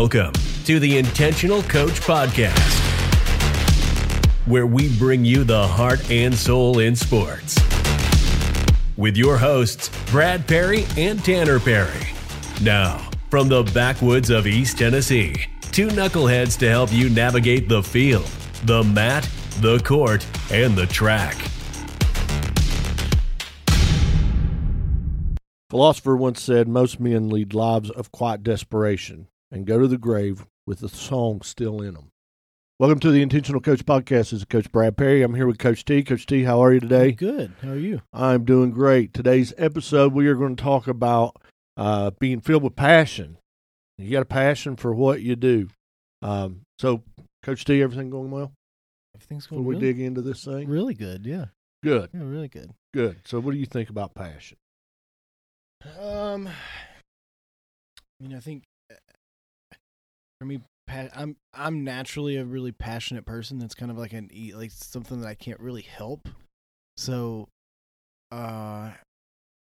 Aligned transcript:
Welcome 0.00 0.32
to 0.64 0.78
the 0.78 0.96
Intentional 0.96 1.60
Coach 1.64 2.00
Podcast, 2.02 2.56
where 4.46 4.64
we 4.64 4.96
bring 4.96 5.24
you 5.24 5.42
the 5.42 5.66
heart 5.66 6.08
and 6.08 6.32
soul 6.32 6.78
in 6.78 6.94
sports. 6.94 7.58
With 8.96 9.16
your 9.16 9.36
hosts, 9.36 9.90
Brad 10.12 10.46
Perry 10.46 10.86
and 10.96 11.24
Tanner 11.24 11.58
Perry. 11.58 12.06
Now, 12.62 13.10
from 13.28 13.48
the 13.48 13.64
backwoods 13.74 14.30
of 14.30 14.46
East 14.46 14.78
Tennessee, 14.78 15.34
two 15.72 15.88
knuckleheads 15.88 16.56
to 16.60 16.68
help 16.68 16.92
you 16.92 17.10
navigate 17.10 17.68
the 17.68 17.82
field, 17.82 18.30
the 18.66 18.84
mat, 18.84 19.28
the 19.60 19.80
court, 19.80 20.24
and 20.52 20.76
the 20.76 20.86
track. 20.86 21.34
Philosopher 25.68 26.16
once 26.16 26.40
said, 26.40 26.68
Most 26.68 27.00
men 27.00 27.28
lead 27.28 27.52
lives 27.52 27.90
of 27.90 28.12
quiet 28.12 28.44
desperation 28.44 29.26
and 29.50 29.66
go 29.66 29.78
to 29.78 29.88
the 29.88 29.98
grave 29.98 30.46
with 30.66 30.80
the 30.80 30.88
song 30.88 31.40
still 31.42 31.80
in 31.80 31.94
them. 31.94 32.10
Welcome 32.78 33.00
to 33.00 33.10
the 33.10 33.22
Intentional 33.22 33.60
Coach 33.60 33.84
Podcast. 33.84 34.30
This 34.30 34.32
is 34.34 34.44
Coach 34.44 34.70
Brad 34.70 34.96
Perry. 34.96 35.22
I'm 35.22 35.34
here 35.34 35.46
with 35.46 35.58
Coach 35.58 35.84
T. 35.84 36.02
Coach 36.04 36.26
T, 36.26 36.44
how 36.44 36.60
are 36.62 36.72
you 36.72 36.80
today? 36.80 37.12
Good. 37.12 37.52
How 37.62 37.70
are 37.70 37.76
you? 37.76 38.02
I'm 38.12 38.44
doing 38.44 38.70
great. 38.70 39.12
Today's 39.12 39.52
episode, 39.58 40.12
we 40.12 40.28
are 40.28 40.36
going 40.36 40.54
to 40.54 40.62
talk 40.62 40.86
about 40.86 41.36
uh, 41.76 42.12
being 42.20 42.40
filled 42.40 42.62
with 42.62 42.76
passion. 42.76 43.38
You 43.96 44.10
got 44.12 44.22
a 44.22 44.26
passion 44.26 44.76
for 44.76 44.94
what 44.94 45.22
you 45.22 45.34
do. 45.34 45.68
Um, 46.22 46.60
so, 46.78 47.02
Coach 47.42 47.64
T, 47.64 47.82
everything 47.82 48.10
going 48.10 48.30
well? 48.30 48.52
Everything's 49.16 49.48
going 49.48 49.62
Before 49.62 49.74
we 49.74 49.80
dig 49.80 49.98
into 49.98 50.22
this 50.22 50.44
thing? 50.44 50.68
really 50.68 50.94
good. 50.94 51.26
Yeah. 51.26 51.46
Good, 51.82 52.10
Yeah, 52.12 52.22
really 52.24 52.48
good. 52.48 52.72
good. 52.92 53.18
So, 53.24 53.40
what 53.40 53.52
do 53.54 53.58
you 53.58 53.66
think 53.66 53.88
about 53.90 54.14
passion? 54.14 54.56
Um, 56.00 56.48
I 56.48 56.52
mean, 58.20 58.34
I 58.36 58.40
think 58.40 58.64
for 60.40 60.46
me, 60.46 60.60
I'm 60.88 61.36
I'm 61.52 61.84
naturally 61.84 62.36
a 62.36 62.44
really 62.44 62.72
passionate 62.72 63.26
person. 63.26 63.58
That's 63.58 63.74
kind 63.74 63.90
of 63.90 63.98
like 63.98 64.12
an 64.12 64.30
like 64.54 64.70
something 64.70 65.20
that 65.20 65.28
I 65.28 65.34
can't 65.34 65.60
really 65.60 65.82
help. 65.82 66.28
So, 66.96 67.48
uh, 68.32 68.92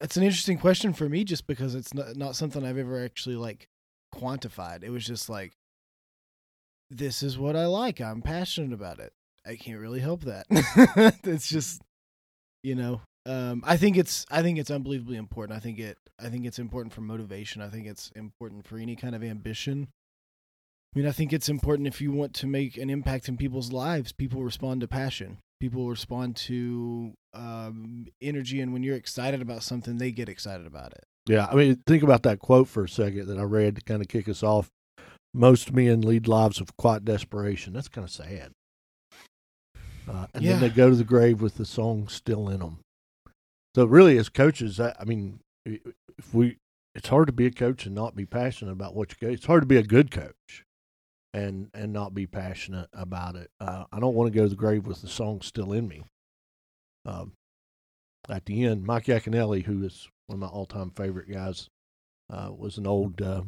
it's 0.01 0.17
an 0.17 0.23
interesting 0.23 0.57
question 0.57 0.93
for 0.93 1.09
me, 1.09 1.23
just 1.23 1.47
because 1.47 1.75
it's 1.75 1.93
not 1.93 2.15
not 2.15 2.35
something 2.35 2.63
I've 2.63 2.77
ever 2.77 3.03
actually 3.03 3.35
like 3.35 3.67
quantified. 4.13 4.83
It 4.83 4.91
was 4.91 5.05
just 5.05 5.29
like, 5.29 5.51
this 6.89 7.21
is 7.23 7.37
what 7.37 7.55
I 7.55 7.65
like. 7.65 7.99
I'm 7.99 8.21
passionate 8.21 8.73
about 8.73 8.99
it. 8.99 9.11
I 9.45 9.55
can't 9.55 9.79
really 9.79 9.99
help 9.99 10.21
that. 10.21 10.45
it's 11.23 11.49
just, 11.49 11.81
you 12.63 12.75
know, 12.75 13.01
um, 13.25 13.63
I 13.65 13.77
think 13.77 13.97
it's 13.97 14.25
I 14.31 14.41
think 14.41 14.57
it's 14.59 14.71
unbelievably 14.71 15.17
important. 15.17 15.57
I 15.57 15.59
think 15.59 15.79
it 15.79 15.97
I 16.19 16.29
think 16.29 16.45
it's 16.45 16.59
important 16.59 16.93
for 16.93 17.01
motivation. 17.01 17.61
I 17.61 17.69
think 17.69 17.87
it's 17.87 18.11
important 18.15 18.65
for 18.65 18.77
any 18.77 18.95
kind 18.95 19.15
of 19.15 19.23
ambition. 19.23 19.89
I 20.95 20.99
mean, 20.99 21.07
I 21.07 21.11
think 21.11 21.31
it's 21.33 21.49
important 21.49 21.87
if 21.87 22.01
you 22.01 22.11
want 22.11 22.33
to 22.35 22.47
make 22.47 22.77
an 22.77 22.89
impact 22.89 23.29
in 23.29 23.37
people's 23.37 23.71
lives. 23.71 24.11
People 24.11 24.43
respond 24.43 24.81
to 24.81 24.87
passion. 24.87 25.37
People 25.59 25.87
respond 25.87 26.35
to 26.37 27.13
um, 27.33 28.07
energy, 28.21 28.59
and 28.59 28.73
when 28.73 28.81
you're 28.81 28.95
excited 28.95 29.41
about 29.41 29.61
something, 29.61 29.97
they 29.97 30.11
get 30.11 30.29
excited 30.29 30.65
about 30.65 30.93
it. 30.93 31.03
Yeah, 31.27 31.47
I 31.51 31.53
mean, 31.55 31.83
think 31.85 32.01
about 32.01 32.23
that 32.23 32.39
quote 32.39 32.67
for 32.67 32.85
a 32.85 32.89
second 32.89 33.27
that 33.27 33.37
I 33.37 33.43
read 33.43 33.75
to 33.75 33.81
kind 33.83 34.01
of 34.01 34.07
kick 34.07 34.27
us 34.27 34.41
off. 34.41 34.69
Most 35.31 35.71
men 35.71 36.01
lead 36.01 36.27
lives 36.27 36.59
of 36.59 36.75
quiet 36.75 37.05
desperation. 37.05 37.73
That's 37.73 37.87
kind 37.87 38.03
of 38.05 38.09
sad. 38.11 38.51
Uh, 40.09 40.25
and 40.33 40.43
Yeah. 40.43 40.53
then 40.53 40.61
they 40.61 40.69
go 40.69 40.89
to 40.89 40.95
the 40.95 41.03
grave 41.03 41.39
with 41.39 41.55
the 41.55 41.65
song 41.65 42.07
still 42.07 42.49
in 42.49 42.61
them. 42.61 42.79
So 43.75 43.85
really, 43.85 44.17
as 44.17 44.27
coaches, 44.29 44.79
I, 44.79 44.95
I 44.99 45.03
mean, 45.05 45.39
if 45.65 46.33
we, 46.33 46.57
it's 46.95 47.09
hard 47.09 47.27
to 47.27 47.33
be 47.33 47.45
a 47.45 47.51
coach 47.51 47.85
and 47.85 47.93
not 47.93 48.15
be 48.15 48.25
passionate 48.25 48.71
about 48.71 48.95
what 48.95 49.11
you 49.11 49.27
go. 49.27 49.31
It's 49.31 49.45
hard 49.45 49.61
to 49.61 49.67
be 49.67 49.77
a 49.77 49.83
good 49.83 50.09
coach 50.09 50.63
and 51.33 51.69
and 51.73 51.93
not 51.93 52.13
be 52.13 52.25
passionate 52.27 52.89
about 52.93 53.35
it. 53.35 53.49
Uh, 53.59 53.85
I 53.91 53.99
don't 53.99 54.15
want 54.15 54.31
to 54.31 54.37
go 54.37 54.43
to 54.43 54.49
the 54.49 54.55
grave 54.55 54.85
with 54.87 55.01
the 55.01 55.07
song 55.07 55.41
still 55.41 55.73
in 55.73 55.87
me. 55.87 56.03
Um, 57.05 57.33
at 58.27 58.45
the 58.45 58.63
end, 58.65 58.85
Mike 58.85 59.05
Yaconelli, 59.05 59.63
who 59.65 59.83
is 59.83 60.07
one 60.27 60.35
of 60.35 60.39
my 60.41 60.47
all-time 60.47 60.91
favorite 60.91 61.31
guys, 61.31 61.69
uh, 62.31 62.51
was 62.55 62.77
an 62.77 62.85
old 62.85 63.21
uh, 63.21 63.41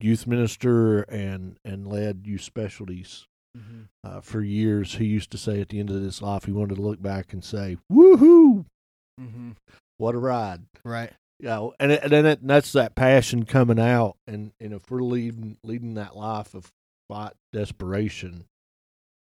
youth 0.00 0.26
minister 0.26 1.02
and 1.02 1.58
and 1.64 1.86
led 1.86 2.26
youth 2.26 2.42
specialties 2.42 3.26
uh, 4.04 4.20
for 4.20 4.40
years. 4.42 4.94
He 4.96 5.06
used 5.06 5.30
to 5.32 5.38
say 5.38 5.60
at 5.60 5.68
the 5.70 5.80
end 5.80 5.90
of 5.90 6.00
his 6.02 6.20
life, 6.22 6.44
he 6.44 6.52
wanted 6.52 6.76
to 6.76 6.82
look 6.82 7.00
back 7.02 7.32
and 7.32 7.42
say, 7.44 7.76
"Woohoo, 7.92 8.64
Mm-hmm. 9.20 9.50
what 9.96 10.14
a 10.14 10.18
ride!" 10.18 10.62
Right. 10.84 11.12
Yeah, 11.40 11.68
and 11.78 11.92
it, 11.92 12.02
and 12.02 12.12
then 12.12 12.26
it, 12.26 12.46
that's 12.46 12.72
that 12.72 12.94
passion 12.96 13.44
coming 13.44 13.78
out, 13.78 14.16
and 14.26 14.52
and 14.60 14.72
if 14.72 14.90
we're 14.90 15.02
leading 15.02 15.56
leading 15.62 15.94
that 15.94 16.16
life 16.16 16.54
of 16.54 16.70
quiet 17.08 17.34
desperation, 17.52 18.44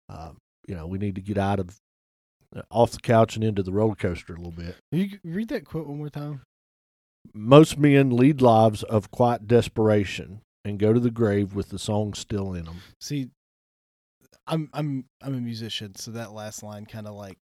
uh, 0.09 0.31
you 0.67 0.75
know, 0.75 0.87
we 0.87 0.99
need 0.99 1.15
to 1.15 1.21
get 1.21 1.39
out 1.39 1.61
of 1.61 1.77
uh, 2.55 2.63
off 2.71 2.93
the 2.93 3.01
couch 3.01 3.37
and 3.37 3.45
into 3.45 3.63
the 3.63 3.73
roller 3.73 3.95
coaster 3.95 4.35
a 4.35 4.37
little 4.37 4.53
bit. 4.53 4.77
You 4.93 5.19
read 5.25 5.49
that 5.49 5.65
quote 5.65 5.87
one 5.87 5.99
more 5.99 6.11
time. 6.11 6.43
Most 7.33 7.79
men 7.79 8.11
lead 8.11 8.43
lives 8.43 8.83
of 8.83 9.11
quiet 9.11 9.49
desperation 9.49 10.41
and 10.65 10.79
go 10.79 10.93
to 10.93 11.01
the 11.01 11.11
grave 11.11 11.55
with 11.55 11.71
the 11.71 11.79
song 11.79 12.15
still 12.15 12.53
in 12.53 12.65
them. 12.65 12.81
See, 13.01 13.31
I'm 14.47 14.69
I'm 14.73 15.07
I'm 15.23 15.35
a 15.35 15.41
musician, 15.41 15.95
so 15.97 16.11
that 16.13 16.33
last 16.33 16.63
line 16.63 16.87
kind 16.87 17.07
of 17.07 17.15
like 17.15 17.39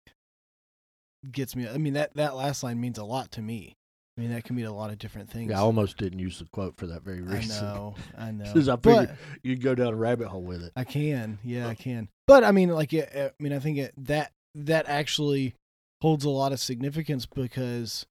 gets 1.30 1.56
me. 1.56 1.68
I 1.68 1.78
mean 1.78 1.94
that 1.94 2.14
that 2.14 2.36
last 2.36 2.62
line 2.62 2.80
means 2.80 2.98
a 2.98 3.04
lot 3.04 3.32
to 3.32 3.42
me. 3.42 3.74
I 4.16 4.20
mean 4.20 4.30
that 4.32 4.44
can 4.44 4.56
mean 4.56 4.66
a 4.66 4.72
lot 4.74 4.90
of 4.90 4.98
different 4.98 5.30
things. 5.30 5.50
Yeah, 5.50 5.58
I 5.58 5.62
almost 5.62 5.96
didn't 5.96 6.18
use 6.18 6.38
the 6.40 6.44
quote 6.46 6.76
for 6.76 6.86
that 6.88 7.02
very 7.02 7.22
reason. 7.22 7.56
I 7.56 7.72
know, 7.74 7.94
I 8.18 8.30
know. 8.32 8.52
'Cause 8.52 8.68
I 8.68 8.76
But 8.76 9.00
figured 9.00 9.18
you'd 9.42 9.62
go 9.62 9.74
down 9.74 9.92
a 9.94 9.96
rabbit 9.96 10.28
hole 10.28 10.42
with 10.42 10.62
it. 10.62 10.72
I 10.76 10.84
can, 10.84 11.38
yeah, 11.42 11.68
I 11.68 11.74
can. 11.74 12.08
But 12.26 12.44
I 12.44 12.52
mean, 12.52 12.68
like, 12.70 12.92
it, 12.92 13.08
I 13.14 13.30
mean, 13.42 13.52
I 13.52 13.58
think 13.58 13.78
it, 13.78 13.94
that 13.96 14.32
that 14.54 14.88
actually 14.88 15.54
holds 16.02 16.24
a 16.24 16.30
lot 16.30 16.52
of 16.52 16.60
significance 16.60 17.24
because 17.26 18.04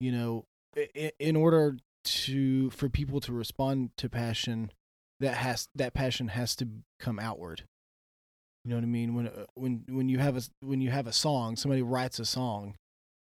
you 0.00 0.12
know, 0.12 0.44
i- 0.76 1.12
in 1.18 1.36
order 1.36 1.76
to 2.04 2.70
for 2.70 2.88
people 2.88 3.18
to 3.20 3.32
respond 3.32 3.90
to 3.96 4.08
passion, 4.08 4.70
that 5.20 5.38
has 5.38 5.68
that 5.74 5.94
passion 5.94 6.28
has 6.28 6.54
to 6.56 6.68
come 7.00 7.18
outward. 7.18 7.64
You 8.64 8.70
know 8.70 8.76
what 8.76 8.84
I 8.84 8.88
mean? 8.88 9.14
When 9.14 9.26
uh, 9.28 9.46
when 9.54 9.84
when 9.88 10.08
you 10.08 10.18
have 10.18 10.36
a 10.36 10.42
when 10.60 10.80
you 10.80 10.90
have 10.90 11.06
a 11.06 11.12
song, 11.12 11.56
somebody 11.56 11.82
writes 11.82 12.18
a 12.20 12.24
song, 12.26 12.74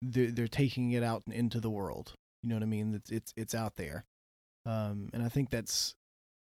they're 0.04 0.30
they're 0.30 0.48
taking 0.48 0.92
it 0.92 1.02
out 1.02 1.22
into 1.30 1.60
the 1.60 1.70
world. 1.70 2.14
You 2.42 2.50
know 2.50 2.56
what 2.56 2.62
I 2.62 2.66
mean? 2.66 2.94
It's 2.94 3.10
it's 3.10 3.32
it's 3.36 3.54
out 3.54 3.76
there, 3.76 4.04
um, 4.66 5.08
and 5.12 5.22
I 5.22 5.28
think 5.28 5.50
that's 5.50 5.94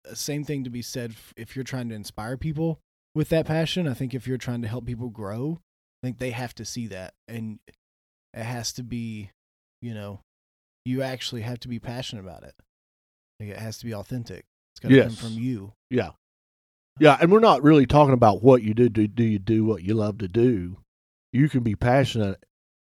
the 0.04 0.16
same 0.16 0.44
thing 0.44 0.64
to 0.66 0.70
be 0.70 0.82
said 0.82 1.16
if 1.38 1.56
you're 1.56 1.64
trying 1.64 1.90
to 1.90 1.96
inspire 1.96 2.38
people 2.38 2.80
with 3.16 3.30
that 3.30 3.46
passion. 3.46 3.88
I 3.88 3.94
think 3.94 4.14
if 4.14 4.28
you're 4.28 4.38
trying 4.38 4.62
to 4.64 4.68
help 4.68 4.86
people 4.86 5.10
grow, 5.10 5.60
I 6.02 6.08
think 6.08 6.18
they 6.18 6.32
have 6.32 6.54
to 6.56 6.66
see 6.66 6.88
that, 6.88 7.14
and 7.28 7.60
it 8.34 8.44
has 8.44 8.74
to 8.74 8.84
be, 8.84 9.32
you 9.82 9.94
know, 9.94 10.20
you 10.84 11.02
actually 11.02 11.42
have 11.42 11.60
to 11.62 11.68
be 11.68 11.80
passionate 11.80 12.24
about 12.24 12.44
it. 12.44 12.56
Like 13.40 13.50
it 13.50 13.58
has 13.58 13.78
to 13.80 13.86
be 13.86 13.94
authentic. 13.94 14.46
It's 14.74 14.80
got 14.82 14.90
to 14.90 15.04
come 15.04 15.16
from 15.16 15.34
you. 15.34 15.74
Yeah. 15.90 16.12
Yeah, 17.00 17.18
and 17.20 17.32
we're 17.32 17.40
not 17.40 17.64
really 17.64 17.88
talking 17.88 18.14
about 18.14 18.44
what 18.44 18.62
you 18.62 18.76
do. 18.76 18.88
Do, 18.88 19.08
do 19.08 19.24
you 19.24 19.40
do 19.40 19.66
what 19.66 19.82
you 19.82 19.96
love 19.96 20.20
to 20.20 20.28
do? 20.28 20.78
You 21.32 21.50
can 21.50 21.62
be 21.62 21.76
passionate 21.76 22.44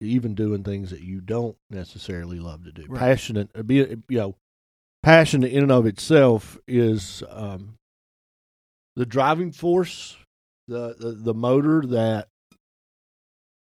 even 0.02 0.36
doing 0.36 0.64
things 0.64 0.90
that 0.92 1.02
you 1.02 1.22
don't 1.22 1.56
necessarily 1.70 2.40
love 2.40 2.64
to 2.66 2.72
do. 2.72 2.86
Right. 2.88 3.00
Passionate, 3.00 3.50
uh, 3.56 3.64
be 3.64 3.76
you 3.76 4.04
know, 4.10 4.36
passion 5.04 5.44
in 5.44 5.64
and 5.64 5.72
of 5.72 5.86
itself 5.86 6.58
is 6.68 7.24
um, 7.30 7.78
the 8.96 9.06
driving 9.06 9.52
force, 9.52 10.18
the, 10.68 10.96
the 10.98 11.12
the 11.12 11.34
motor 11.34 11.84
that 11.86 12.28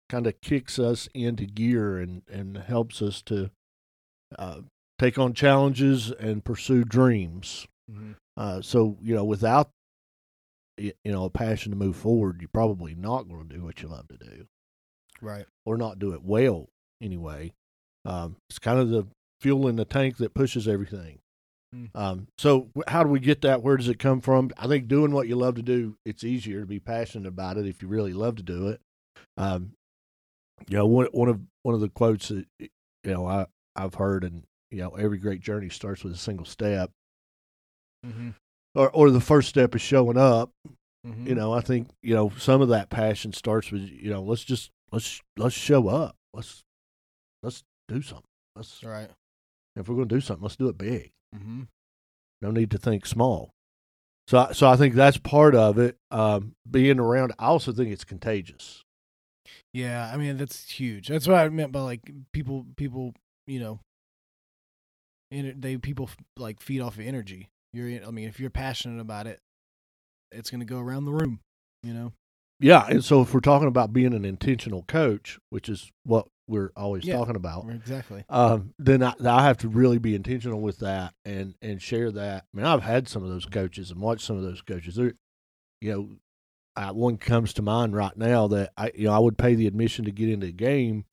kind 0.10 0.26
of 0.28 0.42
kicks 0.42 0.80
us 0.80 1.08
into 1.14 1.46
gear 1.46 1.98
and 1.98 2.24
and 2.32 2.58
helps 2.58 3.02
us 3.02 3.22
to 3.24 3.50
uh, 4.38 4.62
take 4.98 5.18
on 5.18 5.34
challenges 5.34 6.12
and 6.12 6.44
pursue 6.44 6.84
dreams. 6.84 7.68
Uh, 8.38 8.62
so 8.62 8.98
you 9.02 9.16
know, 9.16 9.24
without 9.24 9.70
you 10.78 10.94
know 11.06 11.26
a 11.26 11.30
passion 11.30 11.72
to 11.72 11.78
move 11.78 11.96
forward, 11.96 12.38
you're 12.40 12.50
probably 12.54 12.96
not 12.96 13.28
going 13.28 13.48
to 13.50 13.56
do 13.56 13.64
what 13.64 13.82
you 13.82 13.88
love 13.88 14.08
to 14.08 14.18
do, 14.18 14.46
Right. 15.22 15.46
or 15.66 15.78
not 15.78 16.00
do 16.00 16.14
it 16.14 16.24
well 16.24 16.68
anyway. 17.02 17.54
Um, 18.06 18.38
it's 18.50 18.60
kind 18.60 18.80
of 18.80 18.90
the 18.90 19.08
fuel 19.42 19.68
in 19.68 19.76
the 19.76 19.86
tank 19.86 20.18
that 20.18 20.34
pushes 20.34 20.68
everything. 20.68 21.20
Mm. 21.76 21.90
Um, 21.94 22.28
so 22.38 22.70
how 22.88 23.04
do 23.04 23.10
we 23.10 23.20
get 23.20 23.42
that? 23.42 23.62
Where 23.62 23.78
does 23.78 23.90
it 23.90 24.00
come 24.00 24.22
from? 24.22 24.50
I 24.58 24.68
think 24.68 24.88
doing 24.88 25.12
what 25.12 25.28
you 25.28 25.36
love 25.36 25.56
to 25.56 25.62
do, 25.62 25.96
it's 26.06 26.24
easier 26.24 26.62
to 26.62 26.66
be 26.66 26.80
passionate 26.80 27.28
about 27.28 27.58
it 27.58 27.68
if 27.68 27.82
you 27.82 27.88
really 27.88 28.14
love 28.14 28.38
to 28.38 28.44
do 28.44 28.70
it. 28.70 28.82
Um, 29.38 29.74
you 30.68 30.78
know, 30.78 30.88
one 30.88 31.08
one 31.12 31.30
of 31.30 31.40
one 31.64 31.76
of 31.76 31.82
the 31.82 31.90
quotes 31.90 32.30
that 32.30 32.46
you 32.60 32.70
know 33.04 33.26
I 33.28 33.46
I've 33.76 33.94
heard, 33.96 34.24
and 34.24 34.44
you 34.72 34.80
know, 34.80 34.90
every 34.92 35.18
great 35.20 35.42
journey 35.42 35.70
starts 35.70 36.04
with 36.04 36.14
a 36.14 36.18
single 36.18 36.46
step 36.46 36.92
Mm-hmm. 38.06 38.30
or 38.76 38.90
or 38.92 39.12
the 39.12 39.20
first 39.20 39.50
step 39.50 39.76
is 39.76 39.82
showing 39.82 40.18
up. 40.18 40.52
Mm-hmm. 41.06 41.28
You 41.28 41.36
know, 41.36 41.54
I 41.54 41.62
think 41.62 41.90
you 42.02 42.16
know 42.16 42.32
some 42.38 42.62
of 42.62 42.70
that 42.70 42.90
passion 42.90 43.34
starts 43.34 43.72
with 43.72 43.82
you 43.82 44.10
know 44.10 44.22
let's 44.22 44.44
just 44.44 44.72
let's 44.92 45.22
let's 45.38 45.56
show 45.56 45.88
up. 45.88 46.16
Let's 46.34 46.64
let's 47.44 47.64
do 47.88 48.02
something. 48.02 48.24
Let's 48.56 48.84
Right. 48.84 49.10
if 49.76 49.88
we're 49.88 49.96
going 49.96 50.10
to 50.10 50.16
do 50.16 50.22
something, 50.22 50.44
let's 50.44 50.56
do 50.58 50.68
it 50.70 50.78
big. 50.78 51.12
Mm-hmm. 51.36 51.64
No 52.42 52.52
need 52.52 52.72
to 52.72 52.78
think 52.78 53.06
small. 53.06 53.52
So, 54.28 54.38
I- 54.40 54.52
so 54.54 54.68
I 54.70 54.76
think 54.76 54.96
that's 54.96 55.18
part 55.18 55.56
of 55.56 55.78
it. 55.80 55.98
Um, 56.12 56.54
being 56.70 57.00
around, 57.00 57.34
I 57.40 57.46
also 57.46 57.72
think 57.72 57.90
it's 57.92 58.04
contagious. 58.04 58.84
Yeah, 59.74 60.10
I 60.14 60.18
mean 60.18 60.38
that's 60.38 60.70
huge. 60.70 61.08
That's 61.08 61.28
what 61.28 61.38
I 61.38 61.50
meant 61.50 61.72
by 61.72 61.82
like 61.82 62.02
people. 62.34 62.66
People, 62.78 63.14
you 63.48 63.60
know, 63.60 63.80
ener- 65.34 65.60
they 65.60 65.78
people 65.78 66.10
like 66.38 66.62
feed 66.62 66.82
off 66.82 66.96
of 66.96 67.02
energy. 67.06 67.50
You're, 67.74 68.06
I 68.06 68.12
mean, 68.12 68.28
if 68.28 68.40
you're 68.40 68.50
passionate 68.50 69.00
about 69.02 69.28
it, 69.28 69.40
it's 70.32 70.50
gonna 70.50 70.66
go 70.66 70.80
around 70.80 71.06
the 71.06 71.14
room. 71.14 71.40
You 71.84 71.94
know. 71.94 72.14
Yeah, 72.60 72.86
and 72.90 73.04
so 73.04 73.22
if 73.22 73.34
we're 73.34 73.40
talking 73.40 73.68
about 73.68 73.94
being 73.94 74.14
an 74.14 74.26
intentional 74.26 74.84
coach, 74.84 75.40
which 75.50 75.70
is 75.70 75.92
what 76.04 76.28
we're 76.48 76.72
always 76.76 77.06
Yeah. 77.06 77.16
talking 77.18 77.36
about, 77.36 77.70
Exactly. 77.70 78.26
um, 78.28 78.74
then 78.78 79.02
I, 79.02 79.14
I 79.24 79.44
have 79.44 79.58
to 79.60 79.70
really 79.70 79.98
be 79.98 80.16
intentional 80.16 80.60
with 80.62 80.80
that 80.80 81.14
and 81.24 81.56
and 81.62 81.82
share 81.82 82.12
that. 82.12 82.46
I 82.54 82.58
mean, 82.58 82.66
I've 82.66 82.84
had 82.84 83.08
some 83.08 83.24
of 83.24 83.30
those 83.30 83.46
coaches 83.46 83.92
and 83.92 84.02
watched 84.02 84.26
some 84.26 84.36
of 84.36 84.44
those 84.44 84.62
coaches. 84.62 84.96
They're, 84.96 85.14
you 85.80 85.92
know, 85.94 86.10
uh, 86.76 86.94
one 86.94 87.18
comes 87.18 87.54
to 87.54 87.62
mind 87.62 87.96
right 87.96 88.16
now 88.18 88.48
that 88.48 88.72
I 88.78 88.92
you 88.96 89.06
know 89.06 89.14
I 89.14 89.20
would 89.20 89.38
pay 89.38 89.56
the 89.56 89.68
admission 89.68 90.06
to 90.06 90.12
get 90.12 90.30
into 90.30 90.48
the 90.48 90.54
game 90.54 91.06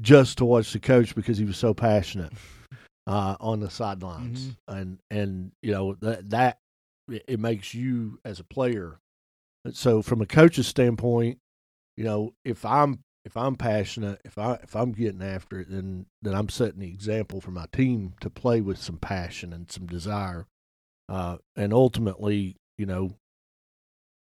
just 0.00 0.38
to 0.38 0.44
watch 0.44 0.72
the 0.72 0.80
coach 0.80 1.14
because 1.14 1.38
he 1.38 1.44
was 1.44 1.56
so 1.56 1.72
passionate 1.74 2.32
uh, 3.06 3.36
on 3.40 3.60
the 3.60 3.70
sidelines, 3.70 4.56
and 4.68 4.98
and 5.10 5.52
you 5.62 5.72
know 5.72 5.94
that 6.00 6.28
that 6.30 6.58
it 7.08 7.40
makes 7.40 7.72
you 7.74 8.18
as 8.24 8.38
a 8.40 8.44
player. 8.44 8.98
So 9.72 10.02
from 10.02 10.22
a 10.22 10.26
coach's 10.26 10.66
standpoint, 10.66 11.38
you 11.96 12.04
know, 12.04 12.32
if 12.44 12.64
I'm 12.64 13.00
if 13.24 13.36
I'm 13.36 13.56
passionate, 13.56 14.20
if 14.24 14.38
I 14.38 14.54
if 14.62 14.74
I'm 14.74 14.92
getting 14.92 15.22
after 15.22 15.60
it, 15.60 15.70
then 15.70 16.06
then 16.22 16.34
I'm 16.34 16.48
setting 16.48 16.80
the 16.80 16.88
example 16.88 17.40
for 17.40 17.50
my 17.50 17.66
team 17.72 18.14
to 18.20 18.30
play 18.30 18.60
with 18.60 18.78
some 18.78 18.96
passion 18.96 19.52
and 19.52 19.70
some 19.70 19.86
desire, 19.86 20.46
uh, 21.08 21.36
and 21.56 21.74
ultimately, 21.74 22.56
you 22.78 22.86
know, 22.86 23.16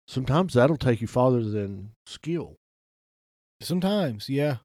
sometimes 0.07 0.53
that'll 0.53 0.77
take 0.77 1.01
you 1.01 1.07
farther 1.07 1.43
than 1.43 1.91
skill. 2.05 2.57
Sometimes, 3.61 4.29
yeah. 4.29 4.57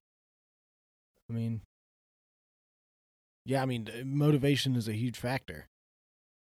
I 1.31 1.33
mean, 1.33 1.63
yeah. 3.47 3.63
I 3.63 3.67
mean, 3.67 3.89
uh, 3.89 4.05
motivation 4.05 4.77
is 4.77 4.89
a 4.89 4.93
huge 4.93 5.17
factor. 5.17 5.69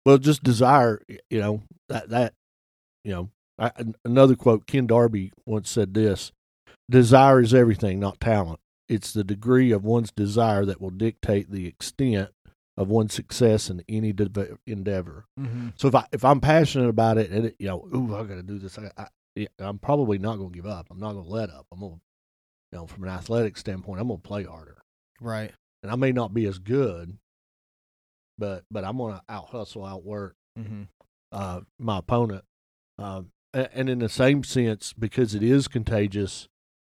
Well, 0.04 0.18
just 0.18 0.42
desire, 0.42 1.02
you 1.08 1.38
know, 1.38 1.62
that 1.88 2.08
that, 2.08 2.32
you 3.04 3.12
know, 3.12 3.30
I, 3.60 3.70
another 4.04 4.34
quote. 4.36 4.66
Ken 4.66 4.86
Darby 4.86 5.32
once 5.46 5.70
said 5.70 5.94
this: 5.94 6.32
"Desire 6.90 7.40
is 7.40 7.52
everything, 7.54 8.00
not 8.00 8.18
talent. 8.20 8.58
It's 8.88 9.12
the 9.12 9.22
degree 9.24 9.70
of 9.70 9.84
one's 9.84 10.10
desire 10.10 10.64
that 10.64 10.80
will 10.80 10.90
dictate 10.90 11.50
the 11.50 11.66
extent 11.66 12.30
of 12.76 12.88
one's 12.88 13.12
success 13.14 13.68
in 13.70 13.84
any 13.88 14.12
de- 14.12 14.56
endeavor." 14.66 15.26
Mm-hmm. 15.38 15.68
So 15.76 15.88
if 15.88 15.94
I 15.94 16.06
if 16.12 16.24
I'm 16.24 16.40
passionate 16.40 16.88
about 16.88 17.18
it, 17.18 17.30
and 17.30 17.46
it, 17.46 17.56
you 17.58 17.68
know, 17.68 17.86
ooh, 17.94 18.16
I 18.16 18.22
got 18.24 18.36
to 18.36 18.42
do 18.42 18.58
this, 18.58 18.78
I, 18.78 18.90
I, 19.36 19.46
I'm 19.58 19.78
probably 19.78 20.18
not 20.18 20.36
going 20.38 20.50
to 20.50 20.56
give 20.56 20.66
up. 20.66 20.86
I'm 20.90 20.98
not 20.98 21.12
going 21.12 21.24
to 21.24 21.30
let 21.30 21.50
up. 21.50 21.66
I'm 21.72 21.80
going, 21.80 21.92
to, 21.94 22.00
you 22.72 22.78
know, 22.78 22.86
from 22.86 23.04
an 23.04 23.10
athletic 23.10 23.56
standpoint, 23.58 24.00
I'm 24.00 24.08
going 24.08 24.20
to 24.20 24.26
play 24.28 24.44
harder, 24.44 24.82
Right. 25.20 25.52
and 25.82 25.92
I 25.92 25.96
may 25.96 26.12
not 26.12 26.32
be 26.34 26.46
as 26.46 26.58
good, 26.58 27.16
but 28.38 28.64
but 28.70 28.84
I'm 28.84 28.96
going 28.96 29.14
to 29.14 29.22
out 29.28 29.48
hustle, 29.50 29.84
outwork 29.84 30.34
Mm-hmm. 30.58 30.82
uh, 31.32 31.60
my 31.78 31.98
opponent. 31.98 32.44
Um, 32.98 33.30
a- 33.30 33.39
and 33.54 33.88
in 33.88 33.98
the 34.00 34.08
same 34.08 34.44
sense, 34.44 34.92
because 34.92 35.34
it 35.34 35.42
is 35.42 35.68
contagious, 35.68 36.48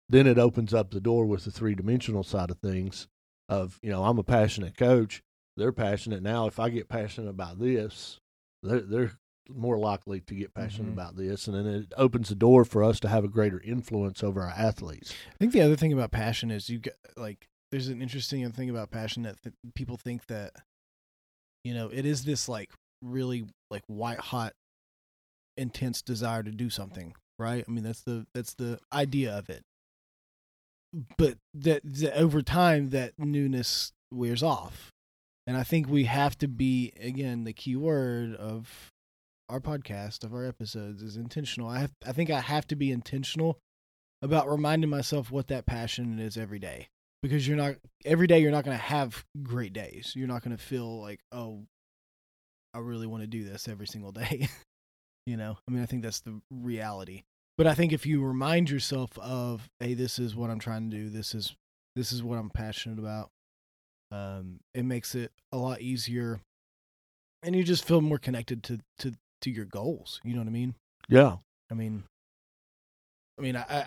then 0.09 0.27
it 0.27 0.39
opens 0.39 0.75
up 0.75 0.91
the 0.91 1.01
door 1.01 1.25
with 1.27 1.45
the 1.45 1.51
three 1.51 1.75
dimensional 1.75 2.23
side 2.23 2.51
of 2.51 2.59
things. 2.59 3.09
Of 3.49 3.79
you 3.83 3.91
know, 3.91 4.05
I'm 4.05 4.19
a 4.19 4.23
passionate 4.25 4.77
coach. 4.77 5.23
They're 5.57 5.73
passionate 5.73 6.23
now. 6.23 6.47
If 6.47 6.61
I 6.61 6.69
get 6.71 6.89
passionate 6.89 7.29
about 7.31 7.59
this, 7.59 8.19
they're 8.63 8.81
they're 8.81 9.13
more 9.49 9.79
likely 9.79 10.21
to 10.21 10.35
get 10.35 10.55
passionate 10.55 10.91
Mhm. 10.91 10.93
about 10.93 11.17
this, 11.17 11.49
and 11.49 11.57
then 11.57 11.67
it 11.67 11.93
opens 11.97 12.29
the 12.29 12.37
door 12.37 12.65
for 12.65 12.85
us 12.85 13.01
to 13.01 13.09
have 13.09 13.25
a 13.25 13.29
greater 13.29 13.61
influence 13.61 14.23
over 14.23 14.43
our 14.43 14.51
athletes. 14.51 15.13
I 15.33 15.37
think 15.39 15.53
the 15.53 15.63
other 15.63 15.75
thing 15.75 15.93
about 15.93 16.13
passion 16.13 16.51
is 16.53 16.71
you 16.71 16.79
get 16.79 16.97
like 17.17 17.49
there's 17.73 17.89
an 17.89 18.01
interesting 18.01 18.49
thing 18.53 18.71
about 18.71 18.91
passion 18.93 19.25
that 19.25 19.43
th- 19.43 19.55
people 19.75 19.97
think 19.97 20.27
that 20.27 20.53
you 21.65 21.75
know 21.75 21.89
it 21.89 22.07
is 22.07 22.25
this 22.25 22.49
like 22.49 22.71
really 23.03 23.47
like 23.71 23.83
white 23.89 24.19
hot 24.21 24.53
intense 25.61 26.03
desire 26.03 26.43
to 26.43 26.51
do 26.51 26.71
something 26.71 27.15
right? 27.41 27.65
I 27.67 27.71
mean 27.73 27.83
that's 27.83 28.03
the 28.03 28.27
that's 28.35 28.55
the 28.55 28.79
idea 28.93 29.37
of 29.37 29.49
it. 29.49 29.65
But 31.17 31.39
that, 31.55 31.83
that 31.85 32.17
over 32.17 32.43
time 32.43 32.91
that 32.91 33.15
newness 33.19 33.93
wears 34.13 34.43
off. 34.43 34.91
And 35.47 35.57
i 35.57 35.65
think 35.65 35.89
we 35.89 36.05
have 36.05 36.39
to 36.39 36.47
be 36.47 36.93
again 37.01 37.43
the 37.43 37.53
key 37.53 37.75
word 37.75 38.37
of 38.37 38.91
our 39.49 39.59
podcast 39.59 40.23
of 40.23 40.33
our 40.33 40.45
episodes 40.45 41.03
is 41.03 41.17
intentional. 41.17 41.69
I 41.69 41.81
have 41.81 41.93
i 42.07 42.13
think 42.13 42.31
i 42.31 42.41
have 42.41 42.69
to 42.69 42.77
be 42.77 42.93
intentional 42.93 43.59
about 44.23 44.49
reminding 44.49 44.91
myself 44.91 45.31
what 45.31 45.49
that 45.49 45.67
passion 45.67 46.21
is 46.21 46.37
every 46.37 46.59
day. 46.59 46.89
Because 47.23 47.49
you're 47.49 47.57
not 47.57 47.77
every 48.05 48.27
day 48.27 48.39
you're 48.39 48.53
not 48.53 48.65
going 48.65 48.77
to 48.77 48.83
have 48.83 49.25
great 49.43 49.73
days. 49.73 50.13
You're 50.15 50.29
not 50.29 50.43
going 50.43 50.57
to 50.57 50.63
feel 50.63 51.01
like 51.01 51.21
oh 51.33 51.65
i 52.75 52.79
really 52.79 53.07
want 53.07 53.23
to 53.23 53.27
do 53.27 53.43
this 53.43 53.67
every 53.67 53.87
single 53.87 54.13
day 54.13 54.49
you 55.27 55.37
know 55.37 55.57
i 55.67 55.71
mean 55.71 55.83
i 55.83 55.87
think 55.87 56.03
that's 56.03 56.21
the 56.21 56.41
reality 56.51 57.23
but 57.59 57.67
i 57.67 57.75
think 57.75 57.93
if 57.93 58.07
you 58.07 58.23
remind 58.23 58.71
yourself 58.71 59.19
of 59.19 59.69
hey 59.81 59.95
this 59.95 60.19
is 60.19 60.35
what 60.35 60.51
i'm 60.51 60.59
trying 60.59 60.91
to 60.91 60.97
do 60.97 61.09
this 61.09 61.35
is 61.35 61.55
this 61.97 62.13
is 62.13 62.23
what 62.23 62.39
i'm 62.39 62.51
passionate 62.51 62.99
about 62.99 63.31
um 64.11 64.61
it 64.75 64.85
makes 64.85 65.15
it 65.15 65.33
a 65.53 65.57
lot 65.57 65.81
easier 65.81 66.41
and 67.43 67.55
you 67.55 67.63
just 67.63 67.85
feel 67.85 68.01
more 68.01 68.19
connected 68.19 68.63
to 68.63 68.79
to 68.99 69.13
to 69.41 69.51
your 69.51 69.65
goals 69.65 70.21
you 70.25 70.33
know 70.33 70.41
what 70.41 70.49
i 70.49 70.53
mean 70.53 70.75
Yeah, 71.09 71.37
I 71.71 71.75
mean, 71.75 72.05
I 73.39 73.43
mean, 73.43 73.57
I, 73.57 73.63
I 73.63 73.87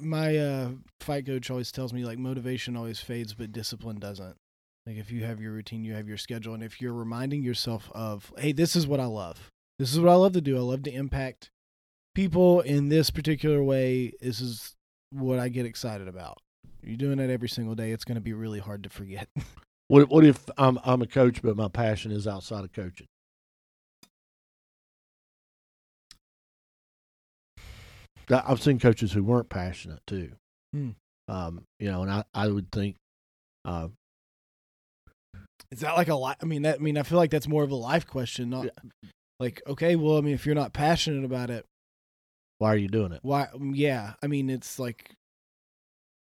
my 0.00 0.36
uh, 0.36 0.70
fight 1.00 1.26
coach 1.26 1.50
always 1.50 1.72
tells 1.72 1.92
me 1.92 2.04
like 2.04 2.18
motivation 2.18 2.76
always 2.76 3.00
fades, 3.00 3.32
but 3.34 3.52
discipline 3.52 3.98
doesn't. 3.98 4.36
Like 4.86 4.96
if 4.96 5.10
you 5.10 5.24
have 5.24 5.40
your 5.40 5.52
routine, 5.52 5.84
you 5.84 5.94
have 5.94 6.06
your 6.06 6.18
schedule, 6.18 6.52
and 6.54 6.62
if 6.62 6.80
you're 6.80 6.92
reminding 6.92 7.42
yourself 7.42 7.90
of, 7.94 8.32
hey, 8.36 8.52
this 8.52 8.76
is 8.76 8.86
what 8.86 9.00
I 9.00 9.06
love. 9.06 9.50
This 9.78 9.92
is 9.92 10.00
what 10.00 10.10
I 10.10 10.14
love 10.14 10.32
to 10.34 10.40
do. 10.40 10.56
I 10.56 10.60
love 10.60 10.82
to 10.84 10.92
impact 10.92 11.50
people 12.14 12.60
in 12.60 12.88
this 12.88 13.10
particular 13.10 13.62
way. 13.62 14.12
This 14.20 14.40
is 14.40 14.74
what 15.10 15.38
I 15.38 15.48
get 15.48 15.66
excited 15.66 16.08
about. 16.08 16.38
You're 16.82 16.96
doing 16.96 17.18
it 17.18 17.30
every 17.30 17.48
single 17.48 17.74
day. 17.74 17.90
It's 17.90 18.04
going 18.04 18.16
to 18.16 18.20
be 18.20 18.32
really 18.32 18.60
hard 18.60 18.82
to 18.84 18.88
forget. 18.88 19.28
What 19.88 20.08
what 20.08 20.24
if 20.24 20.48
I'm 20.56 20.78
I'm 20.82 21.02
a 21.02 21.06
coach, 21.06 21.42
but 21.42 21.58
my 21.58 21.68
passion 21.68 22.10
is 22.10 22.26
outside 22.26 22.64
of 22.64 22.72
coaching? 22.72 23.06
I've 28.30 28.62
seen 28.62 28.78
coaches 28.78 29.12
who 29.12 29.22
weren't 29.22 29.50
passionate 29.50 30.00
too. 30.06 30.32
Hmm. 30.72 30.90
Um, 31.28 31.64
you 31.78 31.90
know, 31.90 32.02
and 32.02 32.10
I, 32.10 32.24
I 32.32 32.48
would 32.48 32.72
think, 32.72 32.96
uh, 33.64 33.88
Is 35.70 35.80
that 35.80 35.96
like 35.96 36.08
a 36.08 36.14
li 36.14 36.32
I 36.40 36.44
mean, 36.44 36.62
that 36.62 36.76
I 36.76 36.82
mean, 36.82 36.96
I 36.96 37.02
feel 37.02 37.18
like 37.18 37.30
that's 37.30 37.46
more 37.46 37.62
of 37.62 37.70
a 37.70 37.76
life 37.76 38.06
question, 38.06 38.50
not 38.50 38.68
like 39.44 39.62
okay, 39.66 39.94
well, 39.96 40.16
I 40.16 40.22
mean, 40.22 40.34
if 40.34 40.46
you're 40.46 40.54
not 40.54 40.72
passionate 40.72 41.24
about 41.24 41.50
it, 41.50 41.66
why 42.58 42.72
are 42.72 42.76
you 42.76 42.88
doing 42.88 43.12
it? 43.12 43.20
why? 43.22 43.48
um, 43.54 43.74
Yeah, 43.74 44.14
I 44.22 44.26
mean, 44.26 44.48
it's 44.48 44.78
like, 44.78 45.10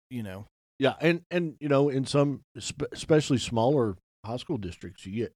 you 0.10 0.24
know, 0.24 0.48
Yeah, 0.80 0.96
and 1.00 1.22
and 1.30 1.56
you 1.60 1.70
know, 1.70 1.90
in 1.90 2.06
some 2.06 2.42
especially 2.92 3.38
smaller 3.38 3.96
high 4.26 4.38
school 4.38 4.58
districts, 4.58 5.06
you 5.06 5.14
get 5.14 5.34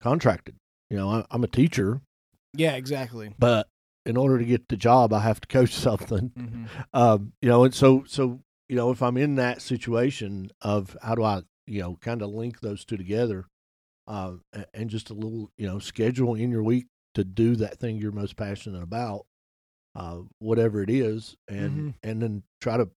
contracted. 0.00 0.56
You 0.90 0.96
know, 0.96 1.10
I, 1.10 1.24
I'm 1.30 1.44
a 1.44 1.48
teacher, 1.48 2.00
yeah, 2.54 2.74
exactly. 2.74 3.32
but 3.38 3.68
in 4.04 4.16
order 4.16 4.38
to 4.38 4.44
get 4.44 4.68
the 4.68 4.76
job, 4.76 5.12
I 5.12 5.20
have 5.20 5.40
to 5.40 5.48
coach 5.48 5.74
something. 5.74 6.30
Mm-hmm. 6.30 6.64
um, 6.92 7.32
you 7.40 7.48
know, 7.48 7.64
and 7.64 7.74
so 7.74 8.02
so 8.06 8.40
you 8.68 8.74
know, 8.74 8.90
if 8.90 9.00
I'm 9.00 9.16
in 9.16 9.36
that 9.36 9.62
situation 9.62 10.50
of 10.60 10.96
how 11.00 11.14
do 11.14 11.22
I, 11.22 11.42
you 11.68 11.82
know, 11.82 11.98
kind 12.00 12.20
of 12.20 12.30
link 12.30 12.60
those 12.60 12.84
two 12.84 12.96
together, 12.96 13.46
uh, 14.08 14.32
and 14.74 14.90
just 14.90 15.10
a 15.10 15.14
little, 15.14 15.50
you 15.56 15.66
know, 15.66 15.78
schedule 15.78 16.34
in 16.34 16.50
your 16.50 16.62
week 16.64 16.86
to 17.16 17.24
do 17.24 17.56
that 17.56 17.78
thing 17.78 17.96
you're 17.98 18.12
most 18.12 18.36
passionate 18.36 18.82
about, 18.82 19.26
uh, 19.94 20.20
whatever 20.38 20.82
it 20.82 20.90
is, 20.90 21.36
and 21.48 21.72
Mhm. 21.72 21.94
and 22.02 22.22
then 22.22 22.42
try 22.60 22.76
to 22.76 22.88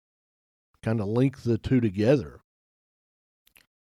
kind 0.83 1.01
of 1.01 1.07
link 1.07 1.41
the 1.41 1.57
two 1.57 1.81
together. 1.81 2.41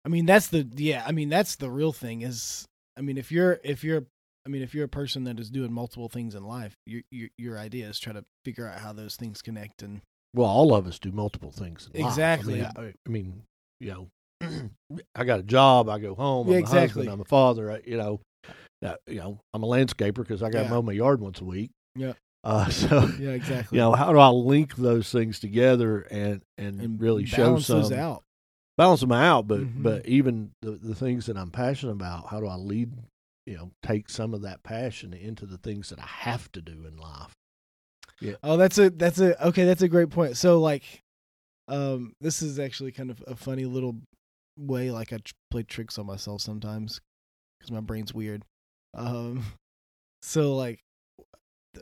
I 0.05 0.09
mean, 0.09 0.27
that's 0.27 0.49
the 0.49 0.69
yeah. 0.77 1.05
I 1.07 1.13
mean, 1.13 1.29
that's 1.29 1.57
the 1.57 1.71
real 1.71 1.93
thing. 1.93 2.23
Is 2.23 2.67
I 2.97 3.03
mean, 3.03 3.19
if 3.19 3.31
you're 3.31 3.61
if 3.65 3.85
you're 3.85 4.07
I 4.47 4.49
mean, 4.49 4.63
if 4.63 4.75
you're 4.75 4.87
a 4.87 4.89
person 4.89 5.25
that 5.25 5.39
is 5.39 5.51
doing 5.51 5.73
multiple 5.73 6.09
things 6.09 6.35
in 6.35 6.45
life, 6.45 6.75
your 6.87 7.03
your 7.11 7.29
your 7.37 7.59
idea 7.59 7.89
is 7.89 7.99
try 7.99 8.13
to 8.13 8.25
figure 8.45 8.67
out 8.67 8.81
how 8.81 8.93
those 8.93 9.17
things 9.17 9.43
connect 9.43 9.83
and 9.83 10.01
Well, 10.35 10.49
all 10.49 10.75
of 10.75 10.87
us 10.87 10.99
do 10.99 11.13
multiple 11.13 11.51
things. 11.53 11.89
In 11.93 12.03
life. 12.03 12.13
Exactly. 12.13 12.55
I 12.55 12.57
mean, 12.57 12.73
I, 12.77 12.95
I 13.07 13.09
mean, 13.11 13.43
you 13.81 14.09
know, 14.41 14.71
I 15.15 15.25
got 15.25 15.41
a 15.41 15.43
job. 15.43 15.89
I 15.89 15.99
go 15.99 16.15
home. 16.15 16.49
Yeah, 16.49 16.55
I'm 16.55 16.59
a 16.59 16.61
exactly. 16.61 17.07
husband. 17.07 17.09
I'm 17.11 17.21
a 17.21 17.25
father. 17.25 17.73
I, 17.73 17.81
you 17.85 17.97
know, 17.97 18.21
you 19.07 19.17
know, 19.17 19.41
I'm 19.53 19.63
a 19.63 19.67
landscaper 19.67 20.17
because 20.17 20.43
I 20.43 20.51
got 20.51 20.59
to 20.61 20.65
Yeah. 20.65 20.71
mow 20.71 20.83
my 20.83 20.93
yard 20.93 21.21
once 21.21 21.41
a 21.41 21.45
week. 21.45 21.71
Yeah. 21.95 22.15
Uh, 22.45 22.69
so 22.71 23.07
yeah, 23.19 23.31
exactly. 23.31 23.77
you 23.77 23.83
know, 23.85 23.93
how 23.93 24.13
do 24.13 24.19
I 24.19 24.29
link 24.29 24.77
those 24.77 25.11
things 25.13 25.39
together 25.41 26.01
and 26.11 26.43
and, 26.57 26.81
and 26.81 27.01
really 27.01 27.27
show 27.27 27.45
balance 27.45 27.67
some 27.67 27.93
out. 27.93 28.23
balance 28.79 29.01
them 29.01 29.13
out? 29.13 29.47
But 29.47 29.61
Mhm. 29.61 29.83
but 29.83 30.07
even 30.07 30.53
the 30.63 30.73
the 30.73 30.95
things 30.95 31.27
that 31.27 31.37
I'm 31.37 31.51
passionate 31.51 31.93
about, 31.93 32.29
how 32.29 32.41
do 32.41 32.47
I 32.47 32.55
lead 32.57 32.93
you 33.47 33.57
know 33.57 33.73
take 33.83 34.09
some 34.09 34.33
of 34.35 34.43
that 34.43 34.63
passion 34.63 35.13
into 35.13 35.45
the 35.47 35.59
things 35.59 35.91
that 35.91 35.99
I 35.99 36.07
have 36.07 36.51
to 36.53 36.63
do 36.63 36.87
in 36.87 36.97
life. 36.97 37.33
Yeah. 38.21 38.35
Oh, 38.43 38.57
that's 38.57 38.79
a 38.79 38.89
that's 38.91 39.19
a 39.21 39.47
okay. 39.49 39.65
That's 39.65 39.83
a 39.83 39.89
great 39.89 40.11
point. 40.11 40.37
So 40.37 40.61
like, 40.61 40.83
um, 41.69 42.15
this 42.21 42.43
is 42.43 42.59
actually 42.59 42.93
kind 42.93 43.11
of 43.11 43.23
a 43.27 43.35
funny 43.37 43.65
little 43.65 43.97
way. 44.59 44.91
Like 44.91 45.13
I 45.13 45.19
tr- 45.19 45.33
play 45.51 45.63
tricks 45.63 45.99
on 45.99 46.07
myself 46.07 46.41
sometimes 46.43 47.01
because 47.59 47.71
my 47.73 47.81
brain's 47.81 48.13
weird. 48.15 48.45
Um, 48.95 49.45
so 50.23 50.55
like, 50.55 50.81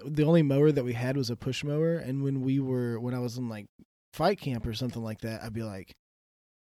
the 0.05 0.25
only 0.25 0.43
mower 0.43 0.71
that 0.71 0.85
we 0.85 0.93
had 0.93 1.17
was 1.17 1.31
a 1.31 1.37
push 1.37 1.65
mower, 1.65 1.97
and 1.97 2.23
when 2.23 2.43
we 2.43 2.61
were 2.61 3.01
when 3.01 3.15
I 3.15 3.21
was 3.21 3.39
in 3.39 3.49
like 3.49 3.67
fight 4.13 4.41
camp 4.41 4.67
or 4.67 4.75
something 4.75 5.03
like 5.03 5.23
that, 5.23 5.43
I'd 5.43 5.55
be 5.55 5.63
like, 5.63 5.95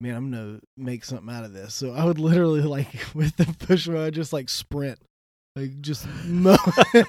man, 0.01 0.15
I'm 0.15 0.31
gonna 0.31 0.59
make 0.77 1.05
something 1.05 1.33
out 1.33 1.43
of 1.43 1.53
this. 1.53 1.73
So 1.73 1.93
I 1.93 2.05
would 2.05 2.19
literally 2.19 2.61
like 2.61 2.87
with 3.13 3.35
the 3.37 3.45
push 3.59 3.87
mower, 3.87 4.11
just 4.11 4.33
like 4.33 4.49
sprint 4.49 4.99
like 5.55 5.81
just 5.81 6.07
mow, 6.25 6.57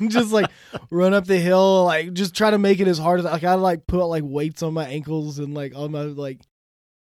just 0.08 0.32
like 0.32 0.50
run 0.90 1.14
up 1.14 1.24
the 1.24 1.38
hill, 1.38 1.84
like 1.84 2.12
just 2.12 2.34
try 2.34 2.50
to 2.50 2.58
make 2.58 2.78
it 2.78 2.88
as 2.88 2.98
hard 2.98 3.20
as 3.20 3.24
like 3.24 3.44
I 3.44 3.54
like 3.54 3.86
put 3.86 4.04
like 4.04 4.22
weights 4.24 4.62
on 4.62 4.74
my 4.74 4.84
ankles 4.86 5.38
and 5.38 5.54
like 5.54 5.74
on 5.74 5.92
my 5.92 6.02
like 6.02 6.40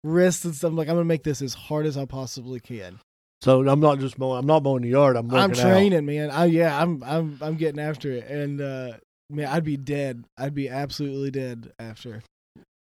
wrists 0.05 0.45
and 0.45 0.55
stuff. 0.55 0.75
Like 0.75 0.89
I'm 0.89 0.97
gonna 0.97 1.05
make 1.05 1.23
this 1.23 1.41
as 1.41 1.55
hard 1.55 1.87
as 1.87 1.97
I 1.97 2.05
possibly 2.05 2.61
can. 2.61 3.01
So 3.43 3.69
I'm 3.69 3.81
not 3.81 3.99
just 3.99 4.19
mowing. 4.19 4.39
I'm 4.39 4.47
not 4.47 4.63
mowing 4.63 4.83
the 4.83 4.89
yard. 4.91 5.17
I'm 5.17 5.29
I'm 5.35 5.51
working 5.51 5.65
out. 5.65 5.69
training, 5.71 6.07
man. 6.07 6.31
I 6.31 6.45
yeah, 6.47 6.81
I'm 6.81 7.03
I'm 7.05 7.39
I'm 7.43 7.57
getting 7.57 7.81
after 7.81 8.11
it, 8.13 8.27
and 8.29 8.61
uh 8.61 8.93
man, 9.31 9.49
I'd 9.49 9.65
be 9.65 9.77
dead. 9.77 10.25
I'd 10.39 10.55
be 10.55 10.69
absolutely 10.69 11.31
dead 11.33 11.73
after. 11.79 12.23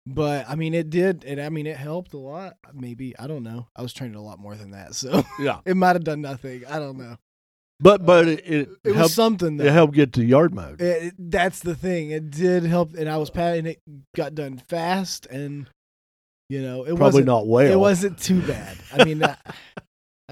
But 0.08 0.50
I 0.50 0.56
mean, 0.56 0.74
it 0.74 0.90
did. 0.90 1.24
It 1.26 1.40
I 1.40 1.50
mean, 1.50 1.68
it 1.68 1.78
helped 1.78 2.14
a 2.14 2.18
lot. 2.18 2.58
Maybe 2.74 3.18
I 3.18 3.28
don't 3.28 3.44
know. 3.44 3.68
I 3.76 3.82
was 3.82 3.94
training 3.94 4.16
a 4.18 4.22
lot 4.22 4.40
more 4.40 4.56
than 4.56 4.72
that, 4.72 4.96
so 4.96 5.24
Yeah, 5.40 5.60
it 5.66 5.78
might 5.78 5.96
have 5.96 6.04
done 6.04 6.22
nothing. 6.22 6.64
I 6.68 6.80
don't 6.80 6.98
know. 6.98 7.18
but 7.80 8.06
but 8.06 8.28
it 8.28 8.40
it, 8.46 8.70
It 8.84 8.88
was 8.90 8.96
helped. 8.98 9.14
something. 9.14 9.58
Though. 9.58 9.66
It 9.66 9.72
helped 9.72 9.94
get 9.94 10.12
to 10.14 10.24
yard 10.26 10.54
mode. 10.54 10.82
It, 10.82 11.04
it- 11.04 11.14
that's 11.32 11.60
the 11.60 11.76
thing. 11.76 12.10
It 12.12 12.30
did 12.32 12.64
help, 12.64 12.94
and 12.96 13.08
I 13.08 13.18
was 13.18 13.30
patting 13.30 13.68
it. 13.68 13.80
Got 14.16 14.36
done 14.36 14.58
fast, 14.58 15.28
and 15.28 15.70
you 16.50 16.62
know, 16.62 16.82
it 16.84 16.88
Probably 16.98 17.04
wasn't. 17.06 17.26
not 17.28 17.48
well. 17.48 17.72
It 17.72 17.80
wasn't 17.80 18.18
too 18.18 18.42
bad. 18.42 18.76
I 18.92 19.06
mean, 19.06 19.24
I, 19.24 19.38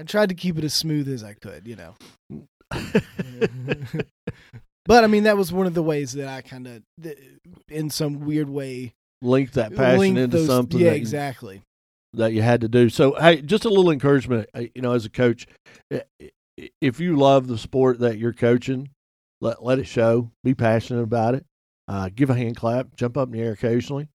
I 0.00 0.02
tried 0.04 0.30
to 0.30 0.34
keep 0.34 0.56
it 0.58 0.64
as 0.64 0.74
smooth 0.74 1.08
as 1.08 1.22
I 1.22 1.34
could. 1.34 1.66
You 1.66 1.76
know, 1.76 1.94
but 4.86 5.04
I 5.04 5.06
mean, 5.06 5.24
that 5.24 5.36
was 5.36 5.52
one 5.52 5.66
of 5.66 5.74
the 5.74 5.82
ways 5.82 6.12
that 6.12 6.28
I 6.28 6.40
kind 6.42 6.66
of, 6.66 6.82
in 7.68 7.90
some 7.90 8.20
weird 8.20 8.48
way, 8.48 8.94
Link 9.22 9.52
that 9.52 9.74
passion 9.76 9.98
linked 9.98 10.18
into 10.18 10.36
those- 10.38 10.46
something 10.46 10.80
Yeah, 10.80 10.90
that 10.90 10.96
you- 10.96 11.00
exactly. 11.02 11.62
that 12.14 12.32
you 12.32 12.42
had 12.42 12.62
to 12.62 12.68
do. 12.68 12.88
So, 12.88 13.14
hey, 13.20 13.42
just 13.42 13.64
a 13.64 13.68
little 13.68 13.90
encouragement, 13.90 14.48
uh, 14.54 14.62
you 14.74 14.80
know, 14.82 14.92
as 14.92 15.04
a 15.04 15.10
coach, 15.10 15.46
i- 15.92 16.02
if 16.80 16.98
you 17.00 17.16
love 17.16 17.46
the 17.46 17.58
sport 17.58 17.98
that 18.00 18.18
you're 18.18 18.32
coaching, 18.32 18.88
let 19.40 19.62
let 19.62 19.78
it 19.78 19.86
show. 19.86 20.30
Be 20.42 20.54
passionate 20.54 21.02
about 21.02 21.34
it. 21.34 21.44
Uh, 21.88 22.08
give 22.14 22.30
a 22.30 22.34
hand 22.34 22.56
clap. 22.56 22.94
Jump 22.96 23.16
up 23.16 23.28
in 23.28 23.32
the 23.32 23.40
air 23.40 23.52
occasionally. 23.52 24.08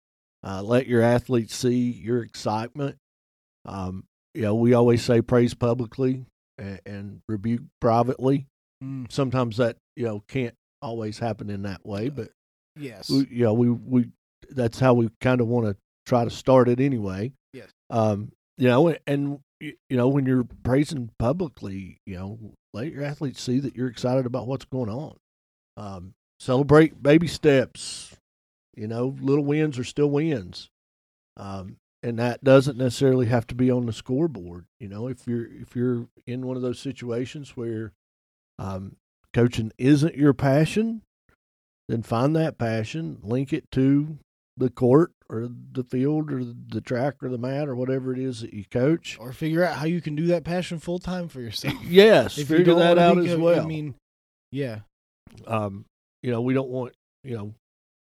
Uh, 0.43 0.63
let 0.63 0.87
your 0.87 1.03
athletes 1.03 1.55
see 1.55 1.91
your 1.91 2.23
excitement. 2.23 2.97
Um, 3.65 4.05
you 4.35 4.43
know, 4.43 4.55
we 4.55 4.75
always 4.75 5.03
say 5.03 5.23
praise 5.23 5.55
publicly 5.55 6.27
and, 6.59 6.81
and 6.85 7.21
rebuke 7.29 7.63
privately. 7.81 8.47
Mm, 8.83 9.11
Sometimes 9.11 9.57
that 9.59 9.77
you 9.97 10.05
know 10.05 10.23
can't 10.29 10.55
always 10.83 11.19
happen 11.19 11.49
in 11.49 11.63
that 11.63 11.87
way, 11.87 12.09
but 12.09 12.29
yes. 12.77 13.09
we, 13.09 13.27
you 13.31 13.45
know, 13.45 13.55
we 13.55 13.71
we 13.71 14.11
that's 14.51 14.79
how 14.79 14.95
we 14.95 15.09
kind 15.21 15.41
of 15.41 15.47
want 15.47 15.67
to 15.67 15.77
try 16.07 16.25
to 16.25 16.31
start 16.31 16.69
it 16.69 16.81
anyway. 16.81 17.33
Yes. 17.53 17.71
Um, 17.91 18.33
you 18.59 18.69
know, 18.69 18.95
and 19.07 19.41
you 19.61 19.75
know 19.91 20.09
when 20.09 20.27
you're 20.27 20.47
praising 20.63 21.11
publicly, 21.19 21.99
you 22.05 22.17
know, 22.17 22.39
let 22.73 22.93
your 22.93 23.05
athletes 23.05 23.41
see 23.41 23.61
that 23.61 23.77
you're 23.77 23.89
excited 23.89 24.27
about 24.27 24.47
what's 24.47 24.65
going 24.65 24.91
on. 24.91 25.17
Um, 25.77 26.15
celebrate 26.41 27.03
baby 27.03 27.29
steps. 27.29 28.17
You 28.77 28.89
know, 28.89 29.17
little 29.21 29.45
wins 29.45 29.79
are 29.79 29.85
still 29.85 30.11
wins. 30.11 30.69
Um, 31.37 31.77
and 32.05 32.19
that 32.19 32.45
doesn't 32.45 32.77
necessarily 32.77 33.27
have 33.27 33.47
to 33.47 33.55
be 33.55 33.71
on 33.71 33.87
the 33.87 33.93
scoreboard. 33.93 34.67
You 34.79 34.89
know, 34.89 35.09
if 35.09 35.27
you're 35.27 35.47
if 35.47 35.75
you're 35.75 36.07
in 36.27 36.47
one 36.47 36.57
of 36.57 36.63
those 36.63 36.79
situations 36.79 37.57
where 37.57 37.93
um, 38.59 38.97
coaching 39.33 39.73
isn't 39.79 40.15
your 40.15 40.35
passion, 40.35 41.01
then 41.89 42.03
find 42.03 42.37
that 42.37 42.59
passion, 42.59 43.19
link 43.23 43.55
it 43.55 43.71
to 43.73 44.19
the 44.57 44.69
court 44.69 45.13
or 45.31 45.49
the 45.73 45.83
field 45.83 46.31
or 46.31 46.45
the 46.45 46.83
track 46.83 47.15
or 47.23 47.31
the 47.31 47.39
mat 47.39 47.69
or 47.69 47.75
whatever 47.75 48.13
it 48.13 48.19
is 48.19 48.43
that 48.43 48.53
you 48.53 48.67
coach. 48.71 49.17
or 49.19 49.33
figure 49.33 49.65
out 49.65 49.79
how 49.79 49.87
you 49.87 50.03
can 50.03 50.15
do 50.15 50.27
that 50.27 50.45
passion 50.45 50.79
full 50.79 50.99
time 50.99 51.27
for 51.29 51.41
yourself. 51.41 51.75
Yes, 51.85 52.37
If 52.37 52.49
figure 52.49 52.65
don't 52.67 52.81
that 52.81 52.99
out 52.99 53.17
as 53.19 53.35
well. 53.35 53.63
I 53.63 53.67
mean, 53.67 53.95
yeah, 54.53 54.81
um, 55.47 55.87
you 56.23 56.31
know, 56.31 56.43
we 56.43 56.53
don't 56.53 56.69
want 56.69 56.93
you 57.25 57.35
know 57.35 57.55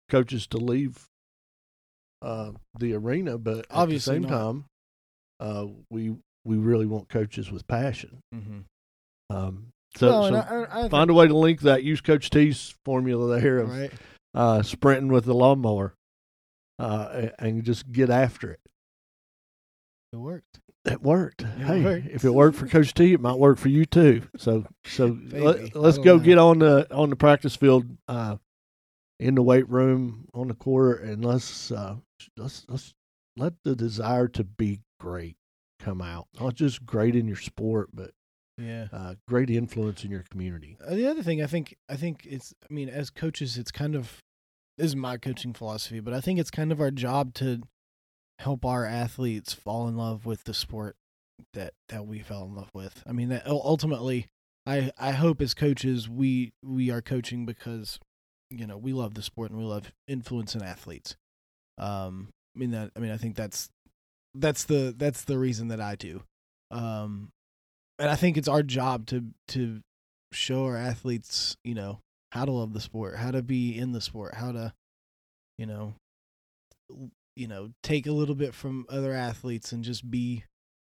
coaches 0.07 0.45
to 0.47 0.57
leave 0.57 1.03
uh, 2.21 2.51
the 2.79 2.93
arena, 2.93 3.37
but 3.37 3.65
at 3.69 3.89
the 3.89 3.99
same 3.99 4.23
not. 4.23 4.29
time, 4.29 4.65
uh, 5.39 5.65
we 5.89 6.15
we 6.45 6.57
really 6.57 6.85
want 6.85 7.09
coaches 7.09 7.51
with 7.51 7.67
passion. 7.67 8.19
mm-hmm. 8.33 8.59
Um, 9.29 9.67
so, 9.95 10.09
well, 10.09 10.29
so 10.29 10.35
I, 10.35 10.79
I, 10.81 10.85
I 10.85 10.89
find 10.89 11.09
a 11.09 11.13
way 11.13 11.27
to 11.27 11.35
link 11.35 11.61
that. 11.61 11.83
Use 11.83 12.01
Coach 12.01 12.29
T's 12.29 12.75
formula 12.85 13.39
there 13.39 13.59
of 13.59 13.69
right. 13.69 13.91
uh, 14.33 14.61
sprinting 14.61 15.11
with 15.11 15.25
the 15.25 15.33
lawnmower, 15.33 15.95
uh, 16.79 17.07
a- 17.11 17.43
and 17.43 17.63
just 17.63 17.91
get 17.91 18.09
after 18.09 18.51
it. 18.51 18.59
It 20.13 20.17
worked. 20.17 20.59
It 20.85 21.01
worked. 21.01 21.41
hey, 21.41 21.83
worked. 21.83 22.07
if 22.07 22.23
it 22.23 22.29
worked 22.29 22.57
for 22.57 22.67
Coach 22.67 22.93
T, 22.93 23.13
it 23.13 23.19
might 23.19 23.37
work 23.37 23.57
for 23.57 23.67
you 23.69 23.85
too. 23.85 24.23
So, 24.37 24.65
so 24.85 25.17
let, 25.31 25.75
us 25.75 25.97
go 25.97 26.17
know. 26.17 26.23
get 26.23 26.37
on 26.37 26.59
the 26.59 26.87
on 26.93 27.09
the 27.09 27.15
practice 27.17 27.55
field, 27.55 27.85
uh, 28.07 28.37
in 29.19 29.35
the 29.35 29.41
weight 29.41 29.67
room 29.69 30.27
on 30.33 30.47
the 30.47 30.53
court, 30.53 31.01
and 31.01 31.23
let's 31.25 31.71
uh, 31.71 31.95
let's 32.35 32.65
let's 32.67 32.93
let 33.35 33.53
the 33.63 33.75
desire 33.75 34.27
to 34.29 34.43
be 34.43 34.81
great 34.99 35.35
come 35.79 36.01
out. 36.01 36.27
Not 36.39 36.55
just 36.55 36.85
great 36.85 37.15
in 37.15 37.27
your 37.27 37.37
sport, 37.37 37.89
but 37.93 38.11
Yeah. 38.57 38.87
uh, 38.91 39.15
great 39.27 39.49
influence 39.49 40.03
in 40.03 40.11
your 40.11 40.23
community. 40.29 40.77
Uh, 40.85 40.95
the 40.95 41.07
other 41.07 41.23
thing 41.23 41.41
I 41.41 41.47
think 41.47 41.75
I 41.89 41.95
think 41.95 42.25
it's 42.29 42.53
I 42.69 42.73
mean 42.73 42.89
as 42.89 43.09
coaches 43.09 43.57
it's 43.57 43.71
kind 43.71 43.95
of 43.95 44.21
this 44.77 44.87
is 44.87 44.95
my 44.95 45.17
coaching 45.17 45.53
philosophy, 45.53 45.99
but 45.99 46.13
I 46.13 46.21
think 46.21 46.39
it's 46.39 46.51
kind 46.51 46.71
of 46.71 46.79
our 46.79 46.91
job 46.91 47.33
to 47.35 47.61
help 48.39 48.63
our 48.65 48.85
athletes 48.85 49.51
fall 49.53 49.87
in 49.87 49.97
love 49.97 50.25
with 50.27 50.43
the 50.43 50.53
sport 50.53 50.95
that 51.53 51.73
that 51.89 52.05
we 52.05 52.19
fell 52.19 52.43
in 52.45 52.55
love 52.55 52.69
with. 52.73 53.03
I 53.07 53.11
mean 53.11 53.29
that 53.29 53.47
ultimately 53.47 54.27
I 54.67 54.91
I 54.97 55.11
hope 55.11 55.41
as 55.41 55.53
coaches 55.55 56.07
we 56.09 56.53
we 56.63 56.89
are 56.91 57.01
coaching 57.01 57.45
because 57.45 57.99
you 58.49 58.67
know, 58.67 58.77
we 58.77 58.93
love 58.93 59.13
the 59.13 59.21
sport 59.21 59.51
and 59.51 59.59
we 59.59 59.65
love 59.65 59.91
influencing 60.07 60.61
athletes. 60.63 61.15
Um 61.77 62.29
I 62.55 62.59
mean 62.59 62.71
that 62.71 62.91
I 62.95 62.99
mean 62.99 63.11
I 63.11 63.17
think 63.17 63.35
that's 63.35 63.69
that's 64.33 64.65
the 64.65 64.93
that's 64.97 65.23
the 65.23 65.37
reason 65.37 65.69
that 65.69 65.81
I 65.81 65.95
do. 65.95 66.23
Um 66.71 67.29
and 67.99 68.09
I 68.09 68.15
think 68.15 68.37
it's 68.37 68.47
our 68.47 68.63
job 68.63 69.07
to 69.07 69.25
to 69.49 69.81
show 70.33 70.65
our 70.65 70.77
athletes, 70.77 71.55
you 71.63 71.73
know, 71.75 71.99
how 72.31 72.45
to 72.45 72.51
love 72.51 72.73
the 72.73 72.81
sport, 72.81 73.15
how 73.15 73.31
to 73.31 73.41
be 73.41 73.77
in 73.77 73.91
the 73.91 74.01
sport, 74.01 74.35
how 74.35 74.51
to, 74.51 74.73
you 75.57 75.65
know, 75.65 75.93
you 77.35 77.47
know, 77.47 77.71
take 77.83 78.07
a 78.07 78.11
little 78.11 78.35
bit 78.35 78.53
from 78.53 78.85
other 78.89 79.13
athletes 79.13 79.71
and 79.71 79.83
just 79.83 80.09
be, 80.09 80.43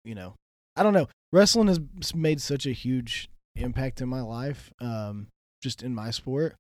you 0.05 0.15
know, 0.15 0.35
I 0.77 0.83
don't 0.83 0.95
know. 0.95 1.09
Wrestling 1.33 1.69
has 1.69 2.15
made 2.15 2.41
such 2.41 2.67
a 2.67 2.73
huge 2.73 3.29
impact 3.57 4.01
in 4.01 4.09
my 4.09 4.21
life, 4.21 4.71
um, 4.81 5.29
just 5.63 5.83
in 5.83 5.95
my 5.95 6.11
sport. 6.11 6.55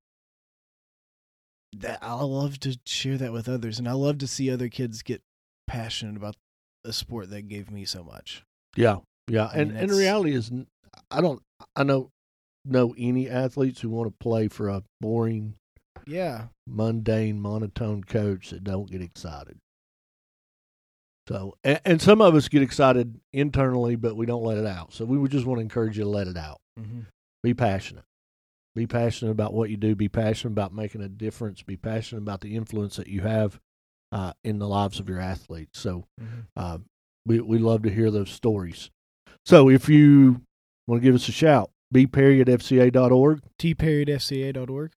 That 1.78 2.00
I 2.02 2.14
love 2.22 2.60
to 2.60 2.78
share 2.84 3.16
that 3.16 3.32
with 3.32 3.48
others, 3.48 3.78
and 3.78 3.88
I 3.88 3.92
love 3.92 4.18
to 4.18 4.26
see 4.26 4.50
other 4.50 4.68
kids 4.68 5.02
get 5.02 5.22
passionate 5.66 6.16
about 6.16 6.36
a 6.84 6.92
sport 6.92 7.30
that 7.30 7.48
gave 7.48 7.70
me 7.70 7.84
so 7.84 8.04
much. 8.04 8.44
Yeah, 8.76 8.98
yeah, 9.28 9.46
I 9.46 9.58
and 9.58 9.70
mean, 9.70 9.78
and 9.78 9.90
the 9.90 9.96
reality 9.96 10.34
is, 10.34 10.50
I 11.10 11.20
don't, 11.20 11.40
I 11.74 11.84
know, 11.84 12.10
know 12.64 12.94
any 12.98 13.28
athletes 13.28 13.80
who 13.80 13.88
want 13.88 14.08
to 14.08 14.14
play 14.22 14.48
for 14.48 14.68
a 14.68 14.82
boring, 15.00 15.54
Yeah, 16.06 16.46
mundane, 16.66 17.40
monotone 17.40 18.04
coach 18.04 18.50
that 18.50 18.64
don't 18.64 18.90
get 18.90 19.00
excited. 19.00 19.56
So, 21.28 21.54
and, 21.64 21.80
and 21.84 22.02
some 22.02 22.20
of 22.20 22.34
us 22.34 22.48
get 22.48 22.62
excited 22.62 23.20
internally, 23.32 23.96
but 23.96 24.16
we 24.16 24.26
don't 24.26 24.42
let 24.42 24.58
it 24.58 24.66
out. 24.66 24.92
So 24.92 25.04
we 25.04 25.16
would 25.16 25.30
just 25.30 25.46
want 25.46 25.58
to 25.58 25.62
encourage 25.62 25.96
you 25.96 26.04
to 26.04 26.10
let 26.10 26.26
it 26.26 26.36
out. 26.36 26.58
mm-hmm. 26.78 27.00
Be 27.42 27.54
passionate. 27.54 28.04
Be 28.74 28.86
passionate 28.86 29.32
about 29.32 29.52
what 29.52 29.68
you 29.70 29.76
do. 29.76 29.94
Be 29.94 30.08
passionate 30.08 30.52
about 30.52 30.72
making 30.74 31.02
a 31.02 31.08
difference. 31.08 31.62
Be 31.62 31.76
passionate 31.76 32.22
about 32.22 32.40
the 32.40 32.56
influence 32.56 32.96
that 32.96 33.06
you 33.08 33.20
have 33.20 33.60
uh, 34.12 34.32
in 34.44 34.58
the 34.58 34.66
lives 34.68 34.98
of 34.98 35.08
your 35.08 35.20
athletes. 35.20 35.78
So, 35.78 36.04
Mm-hmm. 36.20 36.40
uh, 36.56 36.78
we 37.26 37.40
we 37.40 37.58
love 37.58 37.82
to 37.82 37.90
hear 37.90 38.10
those 38.10 38.30
stories. 38.30 38.90
So 39.46 39.68
if 39.68 39.88
you 39.88 40.40
want 40.86 41.02
to 41.02 41.04
give 41.06 41.14
us 41.14 41.28
a 41.28 41.32
shout, 41.32 41.70
bperry 41.94 42.40
at 42.40 42.46
fca.org. 42.48 43.42
tperry 43.58 44.02
at 44.02 44.08
fca.org. 44.20 44.92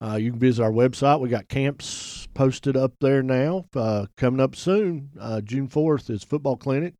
Uh, 0.00 0.16
you 0.16 0.30
can 0.32 0.40
visit 0.40 0.62
our 0.62 0.70
website. 0.72 1.20
We 1.20 1.28
got 1.28 1.48
camps 1.48 2.26
posted 2.34 2.76
up 2.76 2.94
there 3.00 3.22
now. 3.22 3.66
Uh, 3.74 4.06
coming 4.16 4.40
up 4.40 4.54
soon, 4.56 5.10
uh, 5.20 5.40
June 5.40 5.68
4th 5.68 6.08
is 6.10 6.22
football 6.24 6.56
clinic 6.56 6.94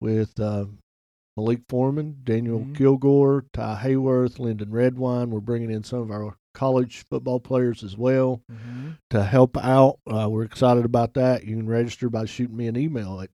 with 0.00 0.38
uh, 0.40 0.66
Malik 1.36 1.62
Foreman, 1.68 2.18
Daniel 2.22 2.60
Mhm. 2.60 2.76
Kilgore, 2.76 3.44
Ty 3.52 3.80
Hayworth, 3.82 4.38
Lyndon 4.38 4.70
Redwine. 4.70 5.30
We're 5.30 5.40
bringing 5.40 5.70
in 5.70 5.82
some 5.82 6.00
of 6.00 6.10
our 6.10 6.36
college 6.54 7.04
football 7.10 7.40
players 7.40 7.82
as 7.82 7.96
well 7.96 8.40
Mm-hmm. 8.52 8.90
to 9.10 9.24
help 9.24 9.56
out. 9.56 9.98
Uh, 10.06 10.28
we're 10.30 10.44
excited 10.44 10.84
about 10.84 11.14
that. 11.14 11.44
You 11.44 11.56
can 11.56 11.66
register 11.68 12.08
by 12.08 12.26
shooting 12.26 12.56
me 12.56 12.68
an 12.68 12.76
email 12.76 13.20
at 13.20 13.30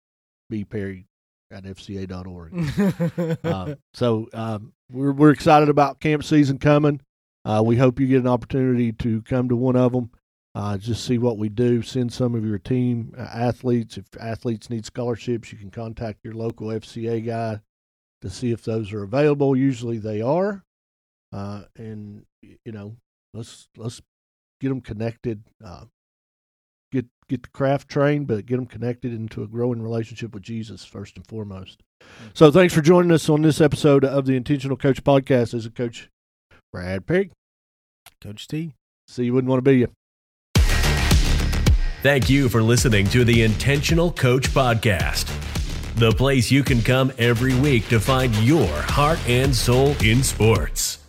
bperry 0.51 1.05
at 1.51 1.65
fca.org. 1.65 3.39
uh, 3.45 3.75
so 3.95 4.29
um, 4.33 4.73
we're 4.91 5.13
we're 5.13 5.31
excited 5.33 5.69
about 5.69 6.01
camp 6.01 6.25
season 6.25 6.59
coming. 6.59 7.01
Uh, 7.45 7.63
we 7.65 7.77
hope 7.77 8.01
you 8.01 8.07
get 8.07 8.21
an 8.21 8.27
opportunity 8.29 8.93
to 8.93 9.21
come 9.23 9.49
to 9.49 9.57
one 9.57 9.77
of 9.77 9.93
them. 9.93 10.11
Uh, 10.55 10.77
just 10.79 11.05
see 11.05 11.17
what 11.19 11.39
we 11.39 11.49
do. 11.49 11.81
Send 11.83 12.13
some 12.13 12.35
of 12.35 12.45
your 12.45 12.59
team 12.59 13.15
uh, 13.17 13.21
athletes. 13.23 13.97
If 13.99 14.07
athletes 14.19 14.69
need 14.71 14.85
scholarships, 14.87 15.53
you 15.53 15.59
can 15.59 15.71
contact 15.71 16.21
your 16.25 16.35
local 16.35 16.69
FCA 16.69 17.25
guy 17.25 17.61
to 18.23 18.31
see 18.31 18.53
if 18.53 18.65
those 18.65 18.93
are 18.93 19.03
available. 19.03 19.57
Usually 19.57 19.99
they 19.99 20.21
are, 20.21 20.63
uh, 21.33 21.63
and 21.77 22.25
you 22.43 22.73
know, 22.73 22.97
let's 23.35 23.69
let's 23.77 24.03
get 24.61 24.69
them 24.69 24.81
connected. 24.81 25.43
Uh, 25.65 25.85
get 26.93 27.07
get 27.29 27.43
the 27.43 27.49
craft 27.49 27.89
trained, 27.89 28.27
but 28.27 28.47
get 28.47 28.57
them 28.57 28.67
connected 28.67 29.13
into 29.13 29.43
a 29.43 29.47
growing 29.47 29.83
relationship 29.83 30.35
with 30.35 30.43
Jesus 30.43 30.85
first 30.85 31.17
and 31.17 31.27
foremost. 31.27 31.83
So 32.35 32.51
thanks 32.51 32.75
for 32.75 32.81
joining 32.81 33.13
us 33.13 33.29
on 33.29 33.43
this 33.43 33.61
episode 33.61 34.05
of 34.05 34.27
the 34.27 34.37
Intentional 34.37 34.77
Coach 34.77 35.03
Podcast. 35.05 35.55
As 35.55 35.67
a 35.67 35.71
coach, 35.71 36.09
Brad 36.73 37.07
Pig. 37.07 37.33
Coach 38.21 38.47
T. 38.49 38.75
See, 39.09 39.25
you 39.25 39.35
wouldn't 39.35 39.51
want 39.51 39.65
to 39.65 39.71
be 39.71 39.79
you. 39.79 39.89
Thank 42.03 42.31
you 42.31 42.49
for 42.49 42.63
listening 42.63 43.07
to 43.09 43.25
the 43.25 43.43
Intentional 43.43 44.11
Coach 44.11 44.49
Podcast, 44.51 45.29
the 46.01 46.11
place 46.13 46.51
you 46.51 46.65
can 46.65 46.81
come 46.81 47.13
every 47.19 47.55
week 47.61 47.87
to 47.89 48.01
find 48.01 48.35
your 48.37 48.67
heart 48.67 49.19
and 49.29 49.55
soul 49.55 49.95
in 50.03 50.23
sports. 50.23 51.00